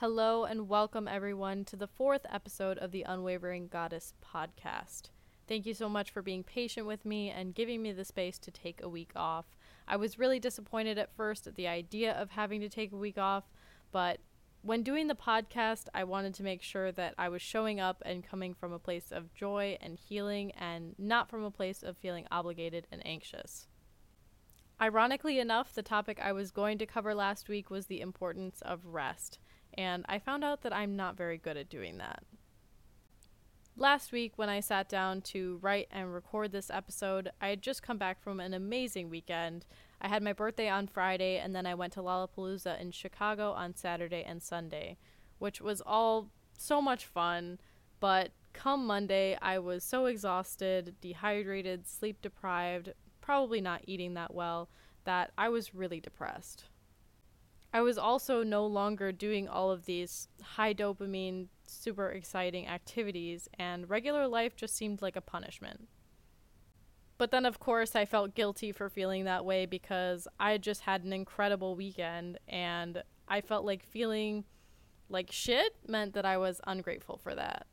Hello 0.00 0.44
and 0.44 0.68
welcome 0.68 1.08
everyone 1.08 1.64
to 1.64 1.74
the 1.74 1.88
fourth 1.88 2.24
episode 2.30 2.78
of 2.78 2.92
the 2.92 3.02
Unwavering 3.02 3.66
Goddess 3.66 4.14
podcast. 4.24 5.10
Thank 5.48 5.66
you 5.66 5.74
so 5.74 5.88
much 5.88 6.12
for 6.12 6.22
being 6.22 6.44
patient 6.44 6.86
with 6.86 7.04
me 7.04 7.30
and 7.30 7.52
giving 7.52 7.82
me 7.82 7.90
the 7.90 8.04
space 8.04 8.38
to 8.38 8.52
take 8.52 8.80
a 8.80 8.88
week 8.88 9.10
off. 9.16 9.56
I 9.88 9.96
was 9.96 10.16
really 10.16 10.38
disappointed 10.38 10.98
at 10.98 11.16
first 11.16 11.48
at 11.48 11.56
the 11.56 11.66
idea 11.66 12.12
of 12.12 12.30
having 12.30 12.60
to 12.60 12.68
take 12.68 12.92
a 12.92 12.96
week 12.96 13.18
off, 13.18 13.50
but 13.90 14.20
when 14.62 14.84
doing 14.84 15.08
the 15.08 15.16
podcast, 15.16 15.88
I 15.92 16.04
wanted 16.04 16.32
to 16.34 16.44
make 16.44 16.62
sure 16.62 16.92
that 16.92 17.14
I 17.18 17.28
was 17.28 17.42
showing 17.42 17.80
up 17.80 18.00
and 18.06 18.22
coming 18.22 18.54
from 18.54 18.72
a 18.72 18.78
place 18.78 19.10
of 19.10 19.34
joy 19.34 19.78
and 19.80 19.98
healing 19.98 20.52
and 20.52 20.94
not 20.96 21.28
from 21.28 21.42
a 21.42 21.50
place 21.50 21.82
of 21.82 21.96
feeling 21.96 22.28
obligated 22.30 22.86
and 22.92 23.04
anxious. 23.04 23.66
Ironically 24.80 25.40
enough, 25.40 25.74
the 25.74 25.82
topic 25.82 26.20
I 26.22 26.30
was 26.30 26.52
going 26.52 26.78
to 26.78 26.86
cover 26.86 27.16
last 27.16 27.48
week 27.48 27.68
was 27.68 27.86
the 27.86 28.00
importance 28.00 28.62
of 28.62 28.86
rest 28.86 29.40
and 29.78 30.04
I 30.08 30.18
found 30.18 30.42
out 30.42 30.62
that 30.62 30.74
I'm 30.74 30.96
not 30.96 31.16
very 31.16 31.38
good 31.38 31.56
at 31.56 31.70
doing 31.70 31.98
that. 31.98 32.24
Last 33.76 34.10
week, 34.10 34.32
when 34.34 34.48
I 34.48 34.58
sat 34.58 34.88
down 34.88 35.22
to 35.22 35.60
write 35.62 35.86
and 35.92 36.12
record 36.12 36.50
this 36.50 36.68
episode, 36.68 37.30
I 37.40 37.50
had 37.50 37.62
just 37.62 37.80
come 37.80 37.96
back 37.96 38.20
from 38.20 38.40
an 38.40 38.54
amazing 38.54 39.08
weekend. 39.08 39.66
I 40.02 40.08
had 40.08 40.20
my 40.20 40.32
birthday 40.32 40.68
on 40.68 40.88
Friday, 40.88 41.38
and 41.38 41.54
then 41.54 41.64
I 41.64 41.76
went 41.76 41.92
to 41.92 42.00
Lollapalooza 42.00 42.80
in 42.80 42.90
Chicago 42.90 43.52
on 43.52 43.76
Saturday 43.76 44.24
and 44.26 44.42
Sunday, 44.42 44.98
which 45.38 45.60
was 45.60 45.80
all 45.86 46.28
so 46.58 46.82
much 46.82 47.06
fun. 47.06 47.60
But 48.00 48.32
come 48.52 48.84
Monday, 48.84 49.38
I 49.40 49.60
was 49.60 49.84
so 49.84 50.06
exhausted, 50.06 50.96
dehydrated, 51.00 51.86
sleep 51.86 52.20
deprived, 52.20 52.94
probably 53.20 53.60
not 53.60 53.82
eating 53.86 54.14
that 54.14 54.34
well, 54.34 54.70
that 55.04 55.30
I 55.38 55.50
was 55.50 55.72
really 55.72 56.00
depressed. 56.00 56.64
I 57.72 57.82
was 57.82 57.98
also 57.98 58.42
no 58.42 58.66
longer 58.66 59.12
doing 59.12 59.46
all 59.46 59.70
of 59.70 59.84
these 59.84 60.28
high 60.42 60.72
dopamine, 60.72 61.48
super 61.66 62.10
exciting 62.10 62.66
activities, 62.66 63.48
and 63.58 63.90
regular 63.90 64.26
life 64.26 64.56
just 64.56 64.74
seemed 64.74 65.02
like 65.02 65.16
a 65.16 65.20
punishment. 65.20 65.88
But 67.18 67.30
then, 67.30 67.44
of 67.44 67.58
course, 67.58 67.94
I 67.94 68.04
felt 68.04 68.34
guilty 68.34 68.72
for 68.72 68.88
feeling 68.88 69.24
that 69.24 69.44
way 69.44 69.66
because 69.66 70.26
I 70.40 70.56
just 70.56 70.82
had 70.82 71.04
an 71.04 71.12
incredible 71.12 71.76
weekend, 71.76 72.38
and 72.48 73.02
I 73.26 73.40
felt 73.42 73.66
like 73.66 73.84
feeling 73.84 74.44
like 75.10 75.30
shit 75.30 75.74
meant 75.86 76.14
that 76.14 76.24
I 76.24 76.38
was 76.38 76.60
ungrateful 76.66 77.18
for 77.18 77.34
that. 77.34 77.66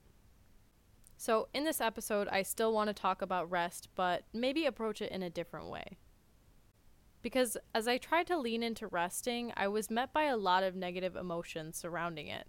So, 1.18 1.48
in 1.54 1.64
this 1.64 1.80
episode, 1.80 2.28
I 2.28 2.42
still 2.42 2.74
want 2.74 2.90
to 2.90 2.94
talk 2.94 3.22
about 3.22 3.50
rest, 3.50 3.88
but 3.96 4.24
maybe 4.34 4.66
approach 4.66 5.02
it 5.02 5.12
in 5.12 5.24
a 5.24 5.30
different 5.30 5.70
way 5.70 5.98
because 7.26 7.58
as 7.74 7.88
I 7.88 7.98
tried 7.98 8.28
to 8.28 8.38
lean 8.38 8.62
into 8.62 8.86
resting, 8.86 9.52
I 9.58 9.68
was 9.68 9.90
met 9.90 10.14
by 10.14 10.26
a 10.26 10.38
lot 10.38 10.62
of 10.62 10.76
negative 10.76 11.16
emotions 11.16 11.76
surrounding 11.76 12.28
it 12.28 12.46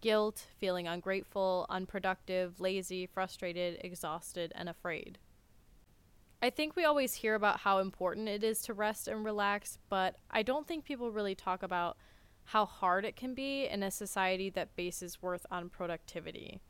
guilt, 0.00 0.46
feeling 0.56 0.86
ungrateful, 0.86 1.66
unproductive, 1.68 2.60
lazy, 2.60 3.06
frustrated, 3.06 3.80
exhausted, 3.82 4.52
and 4.54 4.68
afraid. 4.68 5.18
I 6.40 6.48
think 6.48 6.76
we 6.76 6.84
always 6.84 7.14
hear 7.14 7.34
about 7.34 7.58
how 7.58 7.78
important 7.78 8.28
it 8.28 8.44
is 8.44 8.62
to 8.62 8.72
rest 8.72 9.08
and 9.08 9.24
relax, 9.24 9.78
but 9.88 10.14
I 10.30 10.44
don't 10.44 10.68
think 10.68 10.84
people 10.84 11.10
really 11.10 11.34
talk 11.34 11.64
about 11.64 11.96
how 12.44 12.66
hard 12.66 13.04
it 13.04 13.16
can 13.16 13.34
be 13.34 13.66
in 13.66 13.82
a 13.82 13.90
society 13.90 14.48
that 14.50 14.76
bases 14.76 15.20
worth 15.20 15.44
on 15.50 15.68
productivity 15.68 16.60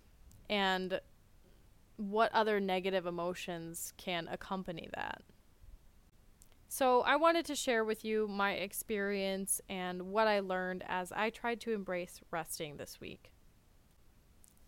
and 0.48 0.98
what 1.98 2.33
other 2.33 2.58
negative 2.58 3.05
emotions 3.05 3.92
can 3.98 4.28
accompany 4.28 4.88
that. 4.94 5.20
So, 6.72 7.00
I 7.00 7.16
wanted 7.16 7.46
to 7.46 7.56
share 7.56 7.84
with 7.84 8.04
you 8.04 8.28
my 8.28 8.52
experience 8.52 9.60
and 9.68 10.02
what 10.12 10.28
I 10.28 10.38
learned 10.38 10.84
as 10.86 11.10
I 11.10 11.30
tried 11.30 11.60
to 11.62 11.72
embrace 11.72 12.20
resting 12.30 12.76
this 12.76 13.00
week. 13.00 13.32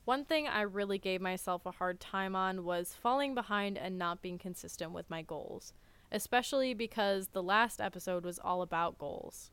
One 0.05 0.25
thing 0.25 0.48
I 0.48 0.62
really 0.62 0.98
gave 0.98 1.20
myself 1.20 1.64
a 1.64 1.70
hard 1.70 2.00
time 2.00 2.34
on 2.34 2.64
was 2.64 2.92
falling 2.92 3.36
behind 3.36 3.78
and 3.78 4.00
not 4.00 4.20
being 4.20 4.36
consistent 4.36 4.91
with 4.91 5.08
my 5.11 5.23
goals, 5.23 5.74
especially 6.11 6.74
because 6.74 7.29
the 7.29 7.42
last 7.42 7.80
episode 7.80 8.24
was 8.24 8.41
all 8.41 8.62
about 8.62 8.98
goals. 8.98 9.52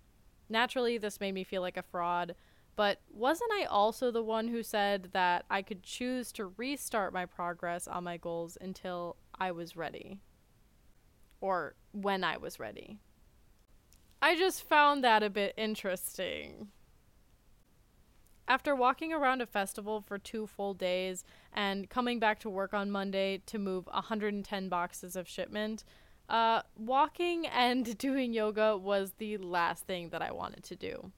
Naturally, 0.50 0.98
this 0.98 1.20
made 1.20 1.36
me 1.36 1.44
feel 1.44 1.62
like 1.62 1.78
a 1.78 1.84
fraud, 1.84 2.34
but 2.76 3.00
wasn't 3.12 3.52
I 3.54 3.66
also 3.66 4.10
the 4.10 4.24
one 4.24 4.48
who 4.48 4.64
said 4.64 5.10
that 5.14 5.46
I 5.52 5.62
could 5.62 5.84
choose 5.84 6.32
to 6.32 6.48
restart 6.48 7.14
my 7.14 7.28
progress 7.28 7.88
on 7.88 8.06
my 8.06 8.18
goals 8.18 8.58
until 8.60 9.18
I 9.40 9.52
was 9.52 9.76
ready? 9.76 10.20
Or 11.42 11.76
when 11.92 12.24
I 12.24 12.38
was 12.38 12.60
ready. 12.60 13.00
I 14.22 14.36
just 14.36 14.68
found 14.68 15.04
that 15.04 15.24
a 15.24 15.30
bit 15.30 15.54
interesting. 15.58 16.68
After 18.48 18.76
walking 18.76 19.14
around 19.14 19.42
a 19.42 19.46
festival 19.46 20.02
for 20.02 20.18
two 20.18 20.48
full 20.48 20.74
days 20.74 21.24
and 21.54 21.90
coming 21.90 22.20
back 22.20 22.40
to 22.40 22.50
work 22.50 22.74
on 22.74 22.90
Monday 22.90 23.42
to 23.46 23.60
move 23.60 23.86
110 23.86 24.70
boxes 24.70 25.16
of 25.16 25.30
shipment, 25.30 25.84
uh, 26.28 26.64
walking 26.76 27.46
and 27.48 27.98
doing 27.98 28.34
yoga 28.34 28.76
was 28.76 29.14
the 29.18 29.38
last 29.38 29.86
thing 29.86 30.10
that 30.10 30.22
I 30.22 30.32
wanted 30.32 30.64
to 30.64 30.76
do. 30.76 31.12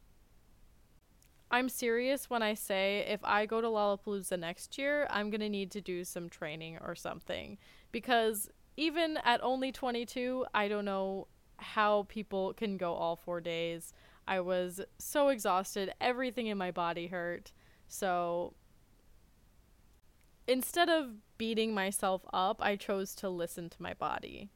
I'm 1.50 1.68
serious 1.68 2.30
when 2.30 2.42
I 2.42 2.54
say 2.54 3.06
if 3.10 3.20
I 3.24 3.46
go 3.46 3.60
to 3.60 3.68
Lollapalooza 3.68 4.40
next 4.40 4.78
year, 4.78 5.06
I'm 5.10 5.30
going 5.30 5.42
to 5.42 5.50
need 5.50 5.72
to 5.72 5.82
do 5.82 6.06
some 6.06 6.30
training 6.30 6.78
or 6.80 6.96
something 6.96 7.58
because 7.92 8.50
even 8.78 9.18
at 9.24 9.44
only 9.44 9.72
22, 9.72 10.46
I 10.54 10.68
don't 10.68 10.86
know 10.86 11.28
how 11.58 12.06
people 12.10 12.54
can 12.54 12.78
go 12.78 12.94
all 12.94 13.16
four 13.16 13.42
days. 13.42 13.94
I 14.28 14.40
was 14.40 14.82
so 14.98 15.30
exhausted, 15.30 15.94
everything 16.00 16.48
in 16.48 16.58
my 16.58 16.72
body 16.72 17.08
hurt. 17.08 17.52
So 17.88 18.54
instead 20.48 20.90
of 20.90 21.12
beating 21.38 21.74
myself 21.74 22.24
up, 22.34 22.62
I 22.62 22.76
chose 22.76 23.14
to 23.16 23.30
listen 23.30 23.70
to 23.70 23.82
my 23.82 23.94
body. 23.94 24.50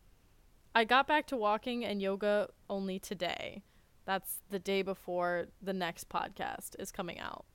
I 0.74 0.84
got 0.84 1.08
back 1.08 1.28
to 1.28 1.38
walking 1.38 1.86
and 1.86 2.02
yoga 2.02 2.50
only 2.70 3.00
today. 3.00 3.64
That's 4.06 4.42
the 4.50 4.60
day 4.60 4.82
before 4.82 5.48
the 5.62 5.74
next 5.74 6.10
podcast 6.10 6.76
is 6.80 6.92
coming 6.92 7.20
out. 7.20 7.46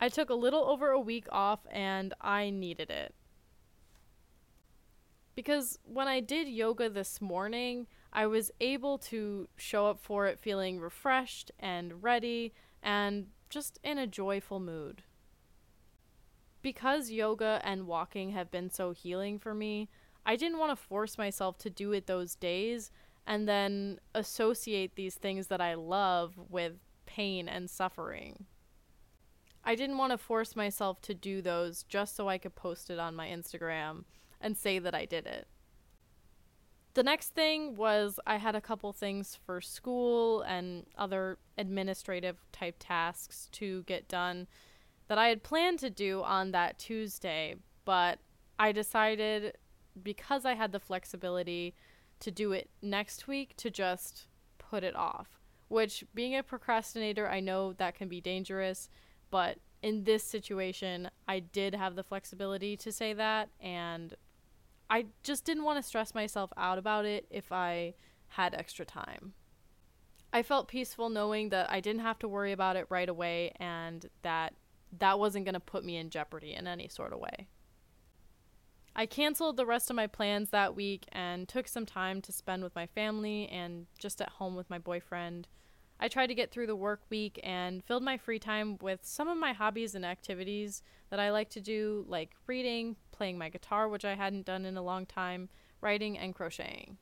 I 0.00 0.08
took 0.08 0.30
a 0.30 0.34
little 0.34 0.64
over 0.64 0.90
a 0.90 1.00
week 1.00 1.26
off 1.30 1.60
and 1.70 2.14
I 2.20 2.50
needed 2.50 2.90
it 2.90 3.14
because 5.34 5.78
when 5.84 6.08
I 6.08 6.20
did 6.20 6.48
yoga 6.48 6.88
this 6.88 7.20
morning, 7.20 7.86
I 8.12 8.26
was 8.26 8.50
able 8.60 8.98
to 8.98 9.48
show 9.56 9.86
up 9.86 9.98
for 10.00 10.26
it 10.26 10.38
feeling 10.38 10.80
refreshed 10.80 11.50
and 11.58 12.02
ready 12.02 12.52
and 12.82 13.28
just 13.48 13.78
in 13.82 13.98
a 13.98 14.06
joyful 14.06 14.60
mood. 14.60 15.02
Because 16.60 17.10
yoga 17.10 17.60
and 17.64 17.86
walking 17.86 18.30
have 18.30 18.50
been 18.50 18.70
so 18.70 18.92
healing 18.92 19.38
for 19.38 19.54
me, 19.54 19.88
I 20.24 20.36
didn't 20.36 20.58
want 20.58 20.70
to 20.70 20.76
force 20.76 21.18
myself 21.18 21.58
to 21.58 21.70
do 21.70 21.92
it 21.92 22.06
those 22.06 22.34
days 22.34 22.90
and 23.26 23.48
then 23.48 23.98
associate 24.14 24.94
these 24.94 25.14
things 25.14 25.48
that 25.48 25.60
I 25.60 25.74
love 25.74 26.34
with 26.48 26.74
pain 27.06 27.48
and 27.48 27.68
suffering. 27.68 28.46
I 29.64 29.74
didn't 29.74 29.98
want 29.98 30.12
to 30.12 30.18
force 30.18 30.56
myself 30.56 31.00
to 31.02 31.14
do 31.14 31.40
those 31.40 31.84
just 31.84 32.16
so 32.16 32.28
I 32.28 32.38
could 32.38 32.54
post 32.54 32.90
it 32.90 32.98
on 32.98 33.14
my 33.14 33.28
Instagram 33.28 34.04
and 34.42 34.56
say 34.56 34.78
that 34.78 34.94
I 34.94 35.06
did 35.06 35.26
it. 35.26 35.46
The 36.94 37.02
next 37.02 37.30
thing 37.30 37.74
was 37.74 38.20
I 38.26 38.36
had 38.36 38.54
a 38.54 38.60
couple 38.60 38.92
things 38.92 39.38
for 39.46 39.62
school 39.62 40.42
and 40.42 40.84
other 40.98 41.38
administrative 41.56 42.36
type 42.52 42.76
tasks 42.78 43.48
to 43.52 43.82
get 43.84 44.08
done 44.08 44.46
that 45.08 45.16
I 45.16 45.28
had 45.28 45.42
planned 45.42 45.78
to 45.78 45.90
do 45.90 46.22
on 46.22 46.50
that 46.52 46.78
Tuesday, 46.78 47.56
but 47.84 48.18
I 48.58 48.72
decided 48.72 49.56
because 50.02 50.44
I 50.44 50.54
had 50.54 50.72
the 50.72 50.80
flexibility 50.80 51.74
to 52.20 52.30
do 52.30 52.52
it 52.52 52.68
next 52.82 53.26
week 53.26 53.56
to 53.56 53.70
just 53.70 54.26
put 54.58 54.84
it 54.84 54.94
off. 54.94 55.40
Which, 55.68 56.04
being 56.14 56.36
a 56.36 56.42
procrastinator, 56.42 57.26
I 57.26 57.40
know 57.40 57.72
that 57.74 57.94
can 57.94 58.08
be 58.08 58.20
dangerous, 58.20 58.90
but 59.30 59.56
in 59.82 60.04
this 60.04 60.22
situation, 60.22 61.10
I 61.26 61.40
did 61.40 61.74
have 61.74 61.96
the 61.96 62.04
flexibility 62.04 62.76
to 62.76 62.92
say 62.92 63.14
that, 63.14 63.48
and 63.60 64.14
I 64.90 65.06
just 65.22 65.44
didn't 65.44 65.64
want 65.64 65.78
to 65.78 65.82
stress 65.82 66.14
myself 66.14 66.52
out 66.56 66.78
about 66.78 67.04
it 67.04 67.26
if 67.30 67.50
I 67.52 67.94
had 68.28 68.54
extra 68.54 68.84
time. 68.84 69.34
I 70.32 70.42
felt 70.42 70.68
peaceful 70.68 71.10
knowing 71.10 71.50
that 71.50 71.70
I 71.70 71.80
didn't 71.80 72.00
have 72.02 72.18
to 72.20 72.28
worry 72.28 72.52
about 72.52 72.76
it 72.76 72.86
right 72.88 73.08
away 73.08 73.52
and 73.56 74.08
that 74.22 74.54
that 74.98 75.18
wasn't 75.18 75.44
going 75.44 75.54
to 75.54 75.60
put 75.60 75.84
me 75.84 75.96
in 75.96 76.10
jeopardy 76.10 76.54
in 76.54 76.66
any 76.66 76.88
sort 76.88 77.12
of 77.12 77.18
way. 77.18 77.48
I 78.94 79.06
canceled 79.06 79.56
the 79.56 79.66
rest 79.66 79.88
of 79.88 79.96
my 79.96 80.06
plans 80.06 80.50
that 80.50 80.76
week 80.76 81.06
and 81.12 81.48
took 81.48 81.66
some 81.66 81.86
time 81.86 82.20
to 82.22 82.32
spend 82.32 82.62
with 82.62 82.74
my 82.74 82.86
family 82.86 83.48
and 83.48 83.86
just 83.98 84.20
at 84.20 84.28
home 84.28 84.54
with 84.54 84.68
my 84.68 84.78
boyfriend. 84.78 85.48
I 85.98 86.08
tried 86.08 86.26
to 86.26 86.34
get 86.34 86.50
through 86.50 86.66
the 86.66 86.76
work 86.76 87.00
week 87.08 87.40
and 87.42 87.82
filled 87.84 88.02
my 88.02 88.18
free 88.18 88.38
time 88.38 88.76
with 88.80 89.00
some 89.02 89.28
of 89.28 89.38
my 89.38 89.52
hobbies 89.52 89.94
and 89.94 90.04
activities 90.04 90.82
that 91.10 91.20
I 91.20 91.30
like 91.30 91.48
to 91.50 91.60
do, 91.60 92.04
like 92.06 92.32
reading, 92.46 92.96
playing 93.12 93.38
my 93.38 93.48
guitar, 93.48 93.88
which 93.88 94.04
I 94.04 94.14
hadn't 94.14 94.46
done 94.46 94.64
in 94.64 94.76
a 94.76 94.82
long 94.82 95.06
time, 95.06 95.48
writing, 95.80 96.18
and 96.18 96.34
crocheting. 96.34 96.98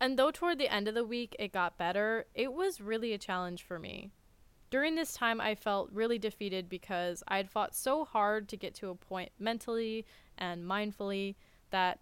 And 0.00 0.18
though 0.18 0.30
toward 0.30 0.58
the 0.58 0.72
end 0.72 0.88
of 0.88 0.94
the 0.94 1.04
week 1.04 1.34
it 1.38 1.52
got 1.52 1.76
better, 1.76 2.26
it 2.34 2.52
was 2.52 2.80
really 2.80 3.12
a 3.12 3.18
challenge 3.18 3.62
for 3.62 3.78
me. 3.78 4.12
During 4.70 4.94
this 4.94 5.14
time, 5.14 5.40
I 5.40 5.54
felt 5.54 5.90
really 5.92 6.18
defeated 6.18 6.68
because 6.68 7.22
I 7.26 7.38
had 7.38 7.50
fought 7.50 7.74
so 7.74 8.04
hard 8.04 8.48
to 8.48 8.56
get 8.56 8.74
to 8.76 8.90
a 8.90 8.94
point 8.94 9.32
mentally 9.38 10.04
and 10.36 10.64
mindfully 10.64 11.36
that 11.70 12.00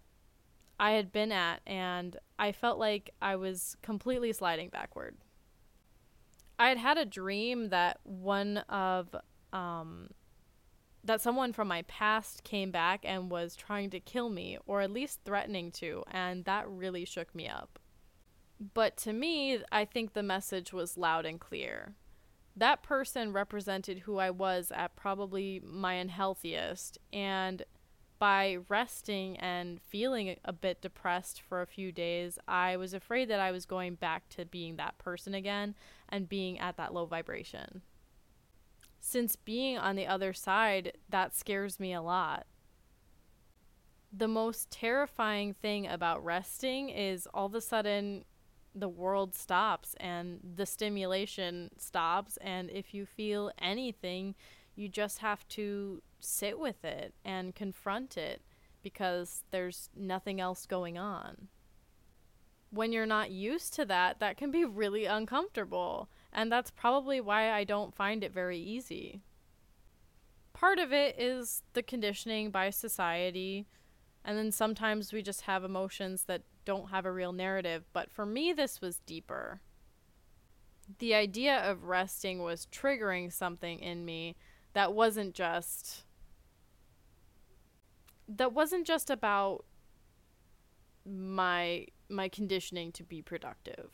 I 0.79 0.91
had 0.91 1.11
been 1.11 1.31
at, 1.31 1.61
and 1.65 2.17
I 2.37 2.51
felt 2.51 2.77
like 2.77 3.09
I 3.21 3.35
was 3.35 3.77
completely 3.81 4.31
sliding 4.33 4.69
backward. 4.69 5.17
I 6.59 6.69
had 6.69 6.77
had 6.77 6.97
a 6.97 7.05
dream 7.05 7.69
that 7.69 7.99
one 8.03 8.57
of 8.69 9.15
um, 9.53 10.09
that 11.07 11.21
someone 11.21 11.53
from 11.53 11.69
my 11.69 11.83
past 11.83 12.43
came 12.43 12.69
back 12.69 13.01
and 13.03 13.31
was 13.31 13.55
trying 13.55 13.89
to 13.89 13.99
kill 13.99 14.29
me, 14.29 14.57
or 14.65 14.81
at 14.81 14.91
least 14.91 15.21
threatening 15.23 15.71
to, 15.71 16.03
and 16.11 16.45
that 16.45 16.69
really 16.69 17.05
shook 17.05 17.33
me 17.33 17.47
up. 17.47 17.79
But 18.73 18.97
to 18.97 19.13
me, 19.13 19.59
I 19.71 19.85
think 19.85 20.13
the 20.13 20.23
message 20.23 20.73
was 20.73 20.97
loud 20.97 21.25
and 21.25 21.39
clear. 21.39 21.93
That 22.55 22.83
person 22.83 23.31
represented 23.31 23.99
who 23.99 24.17
I 24.17 24.31
was 24.31 24.71
at 24.75 24.95
probably 24.95 25.61
my 25.63 25.93
unhealthiest, 25.93 26.97
and 27.13 27.63
by 28.19 28.57
resting 28.67 29.37
and 29.37 29.79
feeling 29.79 30.35
a 30.43 30.51
bit 30.51 30.81
depressed 30.81 31.39
for 31.39 31.61
a 31.61 31.67
few 31.67 31.91
days, 31.91 32.37
I 32.47 32.75
was 32.75 32.93
afraid 32.93 33.29
that 33.29 33.39
I 33.39 33.51
was 33.51 33.65
going 33.65 33.95
back 33.95 34.27
to 34.29 34.43
being 34.43 34.75
that 34.75 34.97
person 34.97 35.33
again 35.35 35.75
and 36.09 36.27
being 36.27 36.59
at 36.59 36.77
that 36.77 36.93
low 36.93 37.05
vibration 37.05 37.83
since 39.07 39.37
being 39.37 39.77
on 39.77 39.95
the 39.95 40.05
other 40.05 40.33
side, 40.33 40.91
that 41.07 41.33
scares 41.33 41.79
me 41.79 41.93
a 41.93 42.01
lot. 42.01 42.45
The 44.11 44.27
most 44.27 44.69
terrifying 44.69 45.53
thing 45.53 45.87
about 45.87 46.25
resting 46.25 46.89
is 46.89 47.25
all 47.33 47.45
of 47.45 47.55
a 47.55 47.61
sudden 47.61 48.25
the 48.75 48.89
world 48.89 49.33
stops 49.33 49.95
and 50.01 50.41
the 50.55 50.65
stimulation 50.65 51.71
stops. 51.77 52.35
And 52.41 52.69
if 52.69 52.93
you 52.93 53.05
feel 53.05 53.49
anything, 53.59 54.35
you 54.75 54.89
just 54.89 55.19
have 55.19 55.47
to 55.49 56.01
sit 56.19 56.59
with 56.59 56.83
it 56.83 57.13
and 57.23 57.55
confront 57.55 58.17
it 58.17 58.41
because 58.83 59.45
there's 59.51 59.89
nothing 59.95 60.41
else 60.41 60.65
going 60.65 60.97
on. 60.97 61.47
When 62.71 62.91
you're 62.91 63.05
not 63.05 63.31
used 63.31 63.73
to 63.75 63.85
that, 63.85 64.19
that 64.19 64.35
can 64.35 64.51
be 64.51 64.65
really 64.65 65.05
uncomfortable. 65.05 66.09
And 66.37 66.51
that's 66.51 66.69
probably 66.69 67.19
why 67.19 67.51
I 67.51 67.63
don't 67.63 67.95
find 67.95 68.23
it 68.23 68.31
very 68.31 68.59
easy. 68.59 69.23
Part 70.53 70.77
of 70.77 70.93
it 70.93 71.19
is 71.19 71.63
the 71.73 71.81
conditioning 71.81 72.51
by 72.51 72.69
society, 72.69 73.65
and 74.23 74.37
then 74.37 74.51
sometimes 74.51 75.11
we 75.11 75.23
just 75.23 75.41
have 75.41 75.63
emotions 75.63 76.25
that 76.25 76.43
don't 76.63 76.91
have 76.91 77.05
a 77.07 77.11
real 77.11 77.33
narrative. 77.33 77.85
But 77.91 78.11
for 78.11 78.23
me, 78.23 78.53
this 78.53 78.81
was 78.81 78.99
deeper. 78.99 79.61
The 80.99 81.15
idea 81.15 81.57
of 81.57 81.85
resting 81.85 82.43
was 82.43 82.67
triggering 82.71 83.33
something 83.33 83.79
in 83.79 84.05
me 84.05 84.35
that 84.73 84.93
wasn't 84.93 85.33
just 85.33 86.03
that 88.27 88.53
wasn't 88.53 88.85
just 88.85 89.09
about 89.09 89.65
my 91.03 91.87
my 92.09 92.29
conditioning 92.29 92.91
to 92.91 93.03
be 93.03 93.23
productive. 93.23 93.89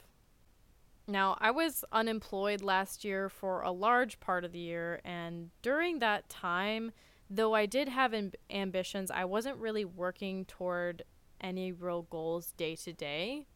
Now, 1.08 1.38
I 1.42 1.52
was 1.52 1.84
unemployed 1.92 2.62
last 2.62 3.04
year 3.04 3.28
for 3.28 3.62
a 3.62 3.72
large 3.72 4.20
part 4.20 4.46
of 4.46 4.54
the 4.54 4.60
year, 4.60 5.02
and 5.04 5.50
during 5.62 6.00
that 6.00 6.30
time, 6.30 6.92
though 7.30 7.54
I 7.54 7.66
did 7.66 7.90
have 7.90 8.12
amb- 8.12 8.36
ambitions, 8.50 9.12
I 9.12 9.26
wasn't 9.26 9.58
really 9.58 9.84
working 9.84 10.46
toward 10.46 11.04
any 11.42 11.74
real 11.74 12.04
goals 12.04 12.54
day 12.56 12.76
to 12.78 12.94
day. 12.94 13.48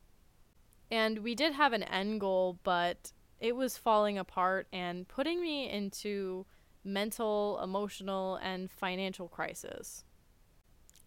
And 0.91 1.19
we 1.19 1.35
did 1.35 1.53
have 1.53 1.71
an 1.73 1.83
end 1.83 2.19
goal, 2.19 2.59
but 2.63 3.13
it 3.39 3.55
was 3.55 3.77
falling 3.77 4.17
apart 4.17 4.67
and 4.73 5.07
putting 5.07 5.41
me 5.41 5.69
into 5.69 6.45
mental, 6.83 7.59
emotional, 7.63 8.35
and 8.41 8.69
financial 8.69 9.27
crisis. 9.27 10.03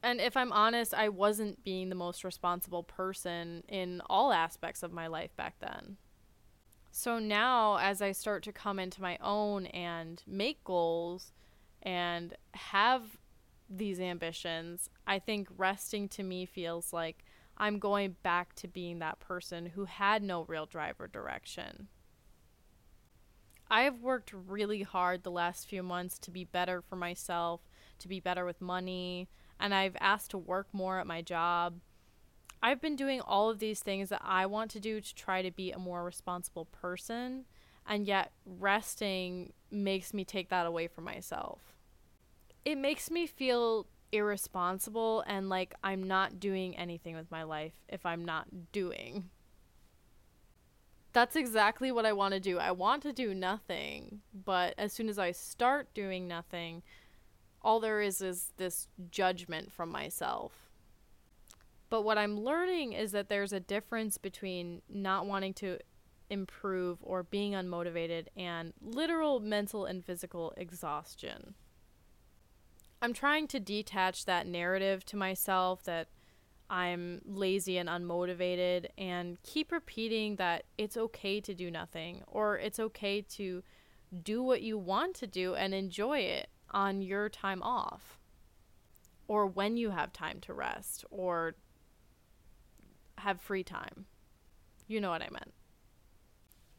And 0.02 0.20
if 0.20 0.36
I'm 0.36 0.52
honest, 0.52 0.94
I 0.94 1.10
wasn't 1.10 1.62
being 1.64 1.90
the 1.90 1.94
most 1.94 2.25
responsible 2.25 2.82
person 2.82 3.62
in 3.69 4.00
all 4.08 4.32
aspects 4.32 4.82
of 4.82 4.93
my 4.93 5.06
life 5.06 5.36
back 5.36 5.56
then. 5.60 5.98
So 6.90 7.19
now, 7.19 7.76
as 7.76 8.02
I 8.02 8.12
start 8.12 8.42
to 8.44 8.52
come 8.52 8.78
into 8.78 9.00
my 9.00 9.16
own 9.20 9.66
and 9.66 10.22
make 10.26 10.64
goals 10.64 11.32
and 11.82 12.34
have 12.52 13.16
these 13.69 14.00
ambitions, 14.00 14.90
I 15.06 15.20
think 15.20 15.48
resting 15.56 16.08
to 16.10 16.22
me 16.22 16.46
feels 16.46 16.92
like 16.92 17.25
I'm 17.56 17.78
going 17.78 18.16
back 18.22 18.54
to 18.56 18.69
being 18.69 18.98
that 18.98 19.20
person 19.20 19.66
who 19.66 19.84
had 19.84 20.22
no 20.22 20.44
real 20.44 20.66
drive 20.66 21.00
or 21.00 21.06
direction. 21.06 21.88
I 23.70 23.82
have 23.82 24.00
worked 24.00 24.32
really 24.32 24.82
hard 24.82 25.22
the 25.22 25.31
last 25.31 25.69
few 25.69 25.84
months 25.84 26.19
to 26.20 26.32
be 26.32 26.44
better 26.44 26.82
for 26.82 26.96
myself, 26.96 27.60
to 28.00 28.08
be 28.08 28.19
better 28.19 28.44
with 28.44 28.60
money, 28.60 29.28
and 29.60 29.72
I've 29.72 29.96
asked 30.00 30.32
to 30.32 30.38
work 30.38 30.66
more 30.72 30.98
at 30.98 31.06
my 31.06 31.22
job 31.22 31.75
I've 32.62 32.80
been 32.80 32.96
doing 32.96 33.20
all 33.20 33.48
of 33.48 33.58
these 33.58 33.80
things 33.80 34.10
that 34.10 34.22
I 34.22 34.46
want 34.46 34.70
to 34.72 34.80
do 34.80 35.00
to 35.00 35.14
try 35.14 35.42
to 35.42 35.50
be 35.50 35.72
a 35.72 35.78
more 35.78 36.04
responsible 36.04 36.66
person, 36.66 37.46
and 37.86 38.06
yet 38.06 38.32
resting 38.44 39.52
makes 39.70 40.12
me 40.12 40.24
take 40.24 40.50
that 40.50 40.66
away 40.66 40.86
from 40.86 41.04
myself. 41.04 41.74
It 42.64 42.76
makes 42.76 43.10
me 43.10 43.26
feel 43.26 43.86
irresponsible 44.12 45.22
and 45.26 45.48
like 45.48 45.72
I'm 45.84 46.02
not 46.02 46.40
doing 46.40 46.76
anything 46.76 47.14
with 47.14 47.30
my 47.30 47.44
life 47.44 47.74
if 47.88 48.04
I'm 48.04 48.24
not 48.24 48.72
doing. 48.72 49.30
That's 51.12 51.36
exactly 51.36 51.90
what 51.90 52.06
I 52.06 52.12
want 52.12 52.34
to 52.34 52.40
do. 52.40 52.58
I 52.58 52.72
want 52.72 53.02
to 53.02 53.12
do 53.12 53.34
nothing, 53.34 54.20
but 54.32 54.74
as 54.76 54.92
soon 54.92 55.08
as 55.08 55.18
I 55.18 55.32
start 55.32 55.92
doing 55.94 56.28
nothing, 56.28 56.82
all 57.62 57.80
there 57.80 58.00
is 58.00 58.20
is 58.20 58.52
this 58.56 58.88
judgment 59.10 59.72
from 59.72 59.90
myself 59.90 60.59
but 61.90 62.02
what 62.02 62.16
I'm 62.19 62.40
learning 62.40 62.92
is 62.92 63.12
that 63.12 63.28
there's 63.28 63.52
a 63.52 63.60
difference 63.60 64.16
between 64.16 64.81
not 64.88 65.26
wanting 65.26 65.52
to 65.54 65.78
improve 66.31 66.98
or 67.02 67.25
being 67.25 67.52
unmotivated 67.52 68.26
and 68.37 68.72
literal 68.81 69.40
mental 69.40 69.84
and 69.84 70.04
physical 70.04 70.54
exhaustion. 70.56 71.54
I'm 73.02 73.12
trying 73.12 73.48
to 73.48 73.58
detach 73.58 74.25
that 74.26 74.46
narrative 74.46 75.04
to 75.06 75.16
myself 75.16 75.82
that 75.84 76.08
I'm 76.69 77.22
lazy 77.25 77.78
and 77.78 77.88
unmotivated 77.88 78.86
and 78.96 79.43
keep 79.43 79.72
repeating 79.72 80.36
that 80.36 80.64
it's 80.78 80.96
okay 80.96 81.40
to 81.40 81.52
do 81.52 81.70
nothing 81.70 82.22
or 82.28 82.58
it's 82.58 82.78
okay 82.78 83.22
to 83.22 83.64
do 84.22 84.43
what 84.43 84.62
you 84.62 84.78
want 84.78 85.16
to 85.16 85.26
do 85.26 85.56
and 85.56 85.75
enjoy 85.75 86.20
it 86.20 86.48
on 86.70 87.03
your 87.03 87.29
time 87.29 87.60
off 87.62 88.20
or 89.26 89.46
when 89.46 89.76
you 89.76 89.91
have 89.91 90.12
time 90.12 90.38
to 90.41 90.53
rest 90.53 91.05
or 91.10 91.55
have 93.20 93.41
free 93.41 93.65
time. 93.65 94.06
You 94.86 95.00
know 95.00 95.10
what 95.10 95.22
I 95.22 95.29
meant. 95.31 95.55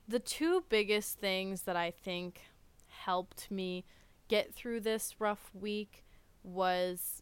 The 0.08 0.20
two 0.20 0.66
biggest 0.70 1.20
things 1.20 1.62
that 1.62 1.76
I 1.76 1.92
think 1.92 2.42
helped 2.88 3.50
me 3.50 3.86
get 4.28 4.54
through 4.54 4.82
this 4.82 5.16
rough 5.20 5.50
week 5.54 6.04
was 6.44 7.22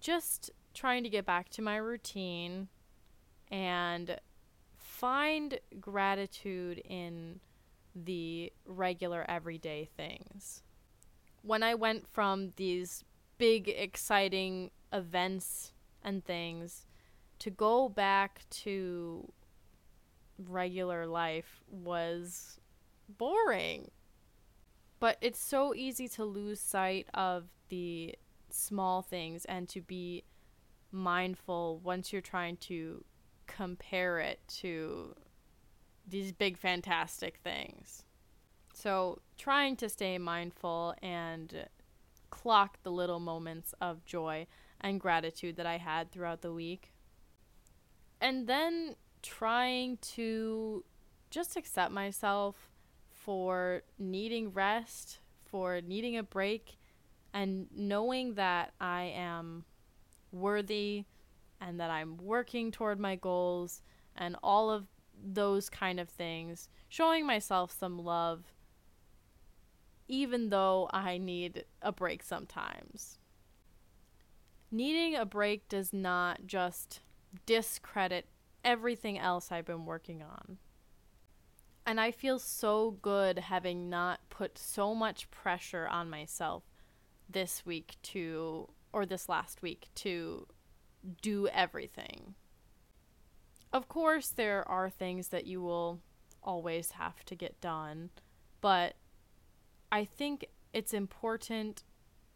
just 0.00 0.50
trying 0.72 1.02
to 1.02 1.08
get 1.08 1.26
back 1.26 1.48
to 1.50 1.62
my 1.62 1.76
routine 1.76 2.68
and 3.50 4.18
find 4.76 5.58
gratitude 5.80 6.78
in 6.78 7.40
the 7.94 8.52
regular 8.66 9.24
everyday 9.28 9.88
things. 9.96 10.62
When 11.42 11.62
I 11.62 11.74
went 11.74 12.06
from 12.08 12.52
these 12.56 13.04
big, 13.38 13.68
exciting 13.68 14.70
events 14.92 15.72
and 16.02 16.24
things 16.24 16.86
to 17.44 17.50
go 17.50 17.90
back 17.90 18.40
to 18.48 19.30
regular 20.38 21.06
life 21.06 21.62
was 21.70 22.58
boring. 23.06 23.90
But 24.98 25.18
it's 25.20 25.44
so 25.44 25.74
easy 25.74 26.08
to 26.08 26.24
lose 26.24 26.58
sight 26.58 27.06
of 27.12 27.44
the 27.68 28.14
small 28.48 29.02
things 29.02 29.44
and 29.44 29.68
to 29.68 29.82
be 29.82 30.24
mindful 30.90 31.80
once 31.84 32.14
you're 32.14 32.22
trying 32.22 32.56
to 32.56 33.04
compare 33.46 34.20
it 34.20 34.40
to 34.60 35.14
these 36.08 36.32
big 36.32 36.56
fantastic 36.56 37.40
things. 37.44 38.04
So, 38.72 39.20
trying 39.36 39.76
to 39.76 39.90
stay 39.90 40.16
mindful 40.16 40.94
and 41.02 41.66
clock 42.30 42.78
the 42.84 42.90
little 42.90 43.20
moments 43.20 43.74
of 43.82 44.06
joy 44.06 44.46
and 44.80 44.98
gratitude 44.98 45.56
that 45.56 45.66
I 45.66 45.76
had 45.76 46.10
throughout 46.10 46.40
the 46.40 46.50
week 46.50 46.93
and 48.20 48.46
then 48.46 48.96
trying 49.22 49.96
to 49.98 50.84
just 51.30 51.56
accept 51.56 51.92
myself 51.92 52.70
for 53.10 53.82
needing 53.98 54.52
rest, 54.52 55.20
for 55.44 55.80
needing 55.80 56.16
a 56.16 56.22
break, 56.22 56.76
and 57.32 57.66
knowing 57.74 58.34
that 58.34 58.72
I 58.80 59.12
am 59.16 59.64
worthy 60.30 61.04
and 61.60 61.80
that 61.80 61.90
I'm 61.90 62.18
working 62.18 62.70
toward 62.70 63.00
my 63.00 63.16
goals 63.16 63.82
and 64.16 64.36
all 64.42 64.70
of 64.70 64.86
those 65.24 65.70
kind 65.70 65.98
of 65.98 66.08
things, 66.08 66.68
showing 66.88 67.26
myself 67.26 67.76
some 67.78 67.98
love 67.98 68.54
even 70.08 70.50
though 70.50 70.88
I 70.92 71.18
need 71.18 71.64
a 71.82 71.92
break 71.92 72.22
sometimes. 72.22 73.18
Needing 74.70 75.14
a 75.14 75.24
break 75.24 75.68
does 75.68 75.92
not 75.92 76.46
just 76.46 77.00
discredit 77.46 78.26
everything 78.64 79.18
else 79.18 79.52
I've 79.52 79.66
been 79.66 79.84
working 79.84 80.22
on. 80.22 80.58
And 81.86 82.00
I 82.00 82.10
feel 82.10 82.38
so 82.38 82.92
good 83.02 83.38
having 83.38 83.90
not 83.90 84.20
put 84.30 84.58
so 84.58 84.94
much 84.94 85.30
pressure 85.30 85.86
on 85.86 86.08
myself 86.08 86.62
this 87.28 87.66
week 87.66 87.96
to, 88.02 88.68
or 88.92 89.04
this 89.04 89.28
last 89.28 89.60
week, 89.60 89.88
to 89.96 90.46
do 91.20 91.46
everything. 91.48 92.34
Of 93.72 93.88
course, 93.88 94.28
there 94.28 94.66
are 94.68 94.88
things 94.88 95.28
that 95.28 95.46
you 95.46 95.60
will 95.60 96.00
always 96.42 96.92
have 96.92 97.24
to 97.26 97.34
get 97.34 97.60
done, 97.60 98.10
but 98.60 98.94
I 99.92 100.04
think 100.04 100.46
it's 100.72 100.94
important 100.94 101.84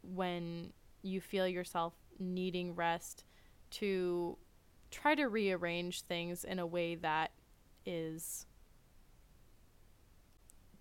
when 0.02 0.72
you 1.02 1.20
feel 1.20 1.46
yourself 1.46 1.94
needing 2.18 2.74
rest 2.74 3.24
to 3.70 4.36
try 4.90 5.14
to 5.14 5.26
rearrange 5.26 6.02
things 6.02 6.44
in 6.44 6.58
a 6.58 6.66
way 6.66 6.94
that 6.94 7.30
is 7.84 8.46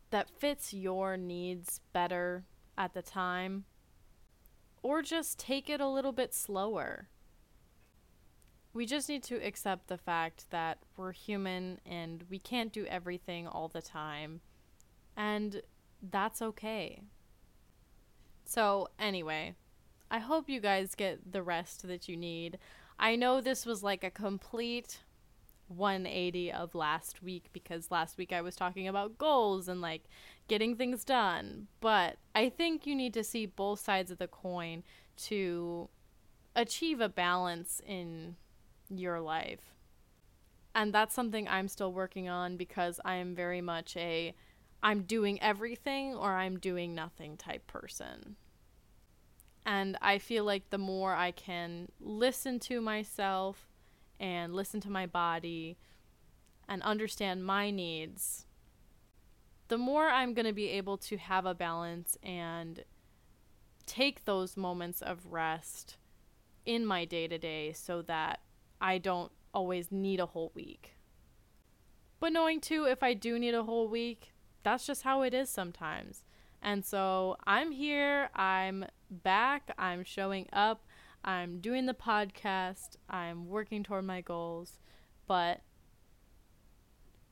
that 0.10 0.30
fits 0.30 0.74
your 0.74 1.18
needs 1.18 1.82
better 1.92 2.46
at 2.78 2.94
the 2.94 3.02
time 3.02 3.66
or 4.82 5.02
just 5.02 5.38
take 5.38 5.70
it 5.70 5.82
a 5.82 5.88
little 5.88 6.14
bit 6.14 6.34
slower. 6.34 7.10
We 8.74 8.86
just 8.86 9.10
need 9.10 9.24
to 9.24 9.36
accept 9.36 9.88
the 9.88 9.98
fact 9.98 10.50
that 10.52 10.78
we're 10.96 11.12
human 11.12 11.80
and 11.86 12.24
we 12.30 12.40
can't 12.40 12.72
do 12.72 12.86
everything 12.86 13.48
all 13.48 13.68
the 13.68 13.82
time. 13.82 14.42
And 15.16 15.62
that's 16.02 16.42
okay. 16.42 17.02
So, 18.46 18.88
anyway, 18.98 19.56
I 20.10 20.20
hope 20.20 20.48
you 20.48 20.62
guys 20.62 20.96
get 20.96 21.34
the 21.34 21.44
rest 21.44 21.88
that 21.88 22.08
you 22.08 22.16
need. 22.16 22.60
I 23.00 23.16
know 23.16 23.42
this 23.42 23.66
was 23.66 23.84
like 23.84 24.04
a 24.04 24.10
complete 24.10 25.00
180 25.68 26.52
of 26.52 26.74
last 26.74 27.22
week 27.22 27.50
because 27.54 27.92
last 27.92 28.18
week 28.18 28.32
I 28.32 28.42
was 28.42 28.56
talking 28.56 28.88
about 28.88 29.18
goals 29.18 29.68
and 29.68 29.82
like 29.82 30.04
getting 30.48 30.76
things 30.76 31.04
done. 31.04 31.68
But 31.80 32.18
I 32.34 32.50
think 32.50 32.88
you 32.88 32.96
need 32.96 33.14
to 33.14 33.24
see 33.24 33.46
both 33.46 33.80
sides 33.80 34.12
of 34.12 34.18
the 34.18 34.28
coin 34.28 34.84
to 35.18 35.90
achieve 36.56 37.02
a 37.02 37.10
balance 37.10 37.82
in 37.86 38.36
your 38.90 39.20
life. 39.20 39.74
And 40.74 40.94
that's 40.94 41.16
something 41.16 41.48
I'm 41.48 41.68
still 41.68 41.92
working 41.92 42.30
on 42.30 42.56
because 42.58 43.00
I 43.04 43.16
am 43.16 43.36
very 43.36 43.62
much 43.62 43.98
a 43.98 44.34
I'm 44.84 45.04
doing 45.04 45.42
everything 45.42 46.14
or 46.14 46.34
I'm 46.34 46.60
doing 46.60 46.94
nothing 46.94 47.36
type 47.36 47.66
person. 47.68 48.36
And 49.68 49.98
I 50.02 50.18
feel 50.18 50.46
like 50.46 50.70
the 50.70 50.78
more 50.78 51.14
I 51.14 51.32
can 51.32 51.90
listen 52.00 52.58
to 52.62 52.80
myself 52.80 53.68
and 54.18 54.56
listen 54.56 54.80
to 54.80 54.90
my 54.90 55.06
body 55.06 55.78
and 56.70 56.82
understand 56.84 57.46
my 57.46 57.70
needs, 57.70 58.46
the 59.68 59.78
more 59.78 60.08
I'm 60.08 60.34
going 60.34 60.46
to 60.46 60.54
be 60.54 60.70
able 60.70 60.98
to 61.00 61.18
have 61.18 61.46
a 61.46 61.54
balance 61.54 62.18
and 62.24 62.86
take 63.86 64.24
those 64.24 64.56
moments 64.56 65.02
of 65.02 65.26
rest 65.26 65.98
in 66.66 66.86
my 66.86 67.04
day 67.04 67.28
to 67.28 67.38
day 67.38 67.74
so 67.74 68.02
that 68.04 68.40
I 68.80 69.00
don't 69.00 69.34
always 69.54 69.92
need 69.92 70.22
a 70.22 70.28
whole 70.28 70.54
week. 70.56 70.94
But 72.22 72.32
knowing 72.32 72.62
too, 72.62 72.86
if 72.86 73.04
I 73.04 73.14
do 73.14 73.38
need 73.38 73.54
a 73.54 73.64
whole 73.64 73.90
week, 73.90 74.32
that's 74.64 74.88
just 74.88 75.02
how 75.02 75.24
it 75.24 75.34
is 75.34 75.50
sometimes. 75.50 76.24
And 76.62 76.86
so 76.86 77.38
I'm 77.46 77.72
here, 77.72 78.30
I'm 78.36 78.86
back, 79.10 79.74
I'm 79.78 80.04
showing 80.04 80.48
up, 80.52 80.84
I'm 81.24 81.60
doing 81.60 81.86
the 81.86 81.94
podcast, 81.94 82.98
I'm 83.10 83.48
working 83.48 83.84
toward 83.84 84.06
my 84.06 84.22
goals, 84.22 84.80
but 85.28 85.62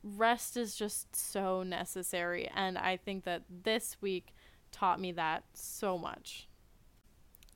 rest 0.03 0.55
is 0.55 0.75
just 0.75 1.15
so 1.15 1.63
necessary. 1.63 2.49
And 2.55 2.77
I 2.77 2.97
think 2.97 3.23
that 3.23 3.43
this 3.63 3.97
week 4.01 4.33
taught 4.71 4.99
me 4.99 5.11
that 5.13 5.43
so 5.53 5.97
much. 5.97 6.47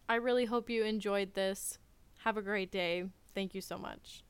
I 0.07 0.15
really 0.15 0.45
hope 0.45 0.69
you 0.69 0.83
enjoyed 0.83 1.33
this. 1.35 1.77
Have 2.23 2.35
a 2.35 2.41
great 2.41 2.71
day. 2.71 3.05
Thank 3.35 3.53
you 3.53 3.61
so 3.61 3.77
much. 3.77 4.23